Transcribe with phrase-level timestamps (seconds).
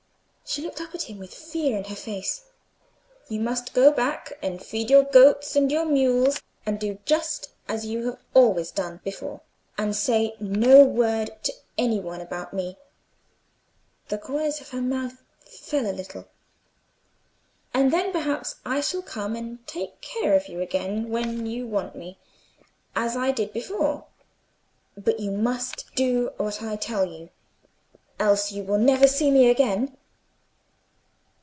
[0.53, 2.43] She looked up at him with fear in her face.
[3.29, 8.05] "You must go back and feed your goats and mules, and do just as you
[8.07, 9.39] have always done before,
[9.77, 12.75] and say no word to any one about me."
[14.09, 16.27] The corners of her mouth fell a little.
[17.73, 21.95] "And then, perhaps, I shall come and take care of you again when you want
[21.95, 22.17] me,
[22.93, 24.03] as I did before.
[24.97, 27.29] But you must do just what I tell you,
[28.19, 29.95] else you will not see me again."